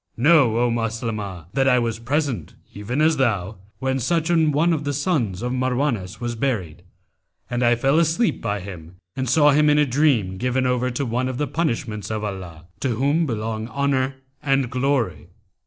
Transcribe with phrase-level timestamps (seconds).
[0.17, 4.83] Know, O Maslamah, that I was present, even as thou, when such an one of
[4.83, 6.81] the sons of Marwanwas buried,
[7.51, 11.05] and I fell asleep by him and saw him in a dream given over to
[11.05, 15.27] one of the punishments of Allah, to whom belong Honour and Glory!